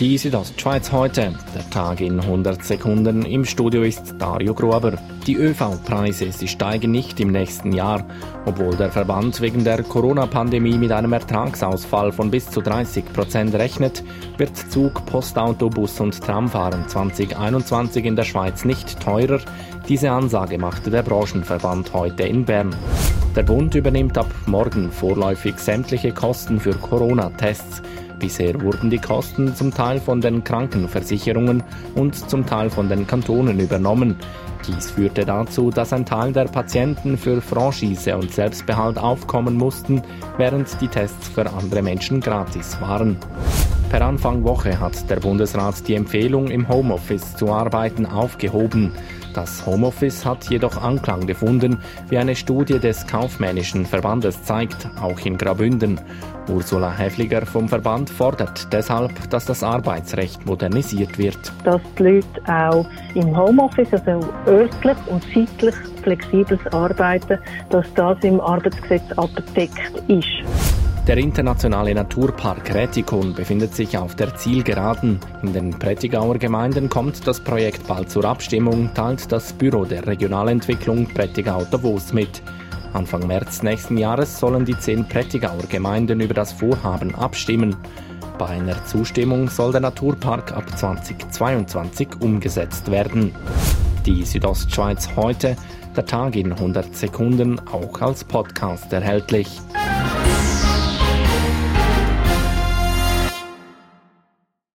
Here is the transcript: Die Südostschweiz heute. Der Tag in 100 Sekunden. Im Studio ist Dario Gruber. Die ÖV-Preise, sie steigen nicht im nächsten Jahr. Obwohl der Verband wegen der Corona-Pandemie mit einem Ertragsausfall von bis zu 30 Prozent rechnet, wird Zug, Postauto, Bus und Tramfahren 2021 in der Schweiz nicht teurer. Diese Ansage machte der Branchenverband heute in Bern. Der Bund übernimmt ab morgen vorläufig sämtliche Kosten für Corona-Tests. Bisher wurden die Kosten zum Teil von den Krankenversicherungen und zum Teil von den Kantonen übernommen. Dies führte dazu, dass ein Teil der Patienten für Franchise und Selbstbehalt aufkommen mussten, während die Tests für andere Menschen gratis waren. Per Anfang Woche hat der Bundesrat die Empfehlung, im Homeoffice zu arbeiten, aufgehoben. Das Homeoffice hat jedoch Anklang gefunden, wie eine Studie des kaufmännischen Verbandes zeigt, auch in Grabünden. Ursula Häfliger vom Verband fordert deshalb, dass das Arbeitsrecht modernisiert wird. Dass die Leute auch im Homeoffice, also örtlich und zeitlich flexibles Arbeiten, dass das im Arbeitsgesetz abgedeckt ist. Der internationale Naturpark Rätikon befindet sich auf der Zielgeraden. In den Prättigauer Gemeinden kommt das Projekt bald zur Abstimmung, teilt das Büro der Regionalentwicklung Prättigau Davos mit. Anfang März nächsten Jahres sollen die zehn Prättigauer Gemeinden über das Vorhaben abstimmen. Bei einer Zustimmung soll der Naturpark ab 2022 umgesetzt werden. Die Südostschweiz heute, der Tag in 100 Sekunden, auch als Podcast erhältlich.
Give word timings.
Die 0.00 0.16
Südostschweiz 0.16 0.92
heute. 0.92 1.34
Der 1.56 1.70
Tag 1.70 2.00
in 2.00 2.20
100 2.20 2.64
Sekunden. 2.64 3.24
Im 3.24 3.44
Studio 3.44 3.82
ist 3.82 4.14
Dario 4.16 4.54
Gruber. 4.54 4.92
Die 5.26 5.34
ÖV-Preise, 5.34 6.30
sie 6.30 6.46
steigen 6.46 6.92
nicht 6.92 7.18
im 7.18 7.32
nächsten 7.32 7.72
Jahr. 7.72 8.06
Obwohl 8.46 8.76
der 8.76 8.92
Verband 8.92 9.40
wegen 9.40 9.64
der 9.64 9.82
Corona-Pandemie 9.82 10.78
mit 10.78 10.92
einem 10.92 11.14
Ertragsausfall 11.14 12.12
von 12.12 12.30
bis 12.30 12.48
zu 12.48 12.60
30 12.60 13.12
Prozent 13.12 13.56
rechnet, 13.56 14.04
wird 14.36 14.56
Zug, 14.56 15.04
Postauto, 15.04 15.68
Bus 15.68 15.98
und 15.98 16.22
Tramfahren 16.22 16.86
2021 16.86 18.04
in 18.04 18.14
der 18.14 18.22
Schweiz 18.22 18.64
nicht 18.64 19.00
teurer. 19.00 19.40
Diese 19.88 20.12
Ansage 20.12 20.58
machte 20.58 20.90
der 20.90 21.02
Branchenverband 21.02 21.92
heute 21.92 22.22
in 22.22 22.44
Bern. 22.44 22.72
Der 23.34 23.42
Bund 23.42 23.74
übernimmt 23.74 24.16
ab 24.16 24.32
morgen 24.46 24.92
vorläufig 24.92 25.58
sämtliche 25.58 26.12
Kosten 26.12 26.60
für 26.60 26.74
Corona-Tests. 26.74 27.82
Bisher 28.18 28.60
wurden 28.60 28.90
die 28.90 28.98
Kosten 28.98 29.54
zum 29.54 29.72
Teil 29.72 30.00
von 30.00 30.20
den 30.20 30.42
Krankenversicherungen 30.42 31.62
und 31.94 32.14
zum 32.14 32.44
Teil 32.46 32.68
von 32.68 32.88
den 32.88 33.06
Kantonen 33.06 33.60
übernommen. 33.60 34.16
Dies 34.66 34.90
führte 34.90 35.24
dazu, 35.24 35.70
dass 35.70 35.92
ein 35.92 36.04
Teil 36.04 36.32
der 36.32 36.46
Patienten 36.46 37.16
für 37.16 37.40
Franchise 37.40 38.16
und 38.16 38.32
Selbstbehalt 38.32 38.98
aufkommen 38.98 39.54
mussten, 39.54 40.02
während 40.36 40.80
die 40.80 40.88
Tests 40.88 41.28
für 41.28 41.48
andere 41.48 41.82
Menschen 41.82 42.20
gratis 42.20 42.80
waren. 42.80 43.16
Per 43.88 44.02
Anfang 44.02 44.44
Woche 44.44 44.78
hat 44.78 45.08
der 45.08 45.16
Bundesrat 45.16 45.88
die 45.88 45.94
Empfehlung, 45.94 46.48
im 46.48 46.68
Homeoffice 46.68 47.36
zu 47.36 47.50
arbeiten, 47.50 48.04
aufgehoben. 48.04 48.92
Das 49.34 49.66
Homeoffice 49.66 50.24
hat 50.24 50.48
jedoch 50.50 50.82
Anklang 50.82 51.26
gefunden, 51.26 51.78
wie 52.08 52.18
eine 52.18 52.34
Studie 52.34 52.78
des 52.78 53.06
kaufmännischen 53.06 53.86
Verbandes 53.86 54.42
zeigt, 54.42 54.88
auch 55.00 55.20
in 55.20 55.36
Grabünden. 55.36 56.00
Ursula 56.48 56.90
Häfliger 56.90 57.44
vom 57.44 57.68
Verband 57.68 58.08
fordert 58.08 58.72
deshalb, 58.72 59.28
dass 59.30 59.44
das 59.44 59.62
Arbeitsrecht 59.62 60.46
modernisiert 60.46 61.18
wird. 61.18 61.52
Dass 61.64 61.80
die 61.98 62.02
Leute 62.02 62.26
auch 62.46 62.86
im 63.14 63.36
Homeoffice, 63.36 63.92
also 63.92 64.26
örtlich 64.46 64.96
und 65.08 65.22
zeitlich 65.24 65.74
flexibles 66.02 66.60
Arbeiten, 66.72 67.38
dass 67.70 67.86
das 67.94 68.18
im 68.22 68.40
Arbeitsgesetz 68.40 69.12
abgedeckt 69.16 70.02
ist. 70.08 70.67
Der 71.08 71.16
internationale 71.16 71.94
Naturpark 71.94 72.74
Rätikon 72.74 73.32
befindet 73.32 73.74
sich 73.74 73.96
auf 73.96 74.14
der 74.14 74.36
Zielgeraden. 74.36 75.18
In 75.42 75.54
den 75.54 75.70
Prättigauer 75.70 76.36
Gemeinden 76.36 76.90
kommt 76.90 77.26
das 77.26 77.40
Projekt 77.40 77.86
bald 77.88 78.10
zur 78.10 78.26
Abstimmung, 78.26 78.90
teilt 78.92 79.32
das 79.32 79.54
Büro 79.54 79.86
der 79.86 80.06
Regionalentwicklung 80.06 81.06
Prättigau 81.06 81.64
Davos 81.70 82.12
mit. 82.12 82.42
Anfang 82.92 83.26
März 83.26 83.62
nächsten 83.62 83.96
Jahres 83.96 84.38
sollen 84.38 84.66
die 84.66 84.78
zehn 84.78 85.08
Prättigauer 85.08 85.64
Gemeinden 85.70 86.20
über 86.20 86.34
das 86.34 86.52
Vorhaben 86.52 87.14
abstimmen. 87.14 87.74
Bei 88.36 88.48
einer 88.48 88.84
Zustimmung 88.84 89.48
soll 89.48 89.72
der 89.72 89.80
Naturpark 89.80 90.52
ab 90.52 90.78
2022 90.78 92.20
umgesetzt 92.20 92.90
werden. 92.90 93.34
Die 94.04 94.26
Südostschweiz 94.26 95.08
heute, 95.16 95.56
der 95.96 96.04
Tag 96.04 96.36
in 96.36 96.52
100 96.52 96.94
Sekunden, 96.94 97.58
auch 97.72 97.98
als 98.02 98.24
Podcast 98.24 98.92
erhältlich. 98.92 99.58